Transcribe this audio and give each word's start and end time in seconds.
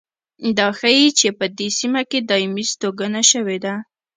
دا 0.57 0.67
ښيي 0.79 1.07
چې 1.19 1.27
په 1.37 1.45
دې 1.57 1.67
سیمه 1.79 2.01
کې 2.09 2.19
دایمي 2.29 2.63
هستوګنه 2.67 3.21
شوې 3.31 3.57
ده. 3.65 3.73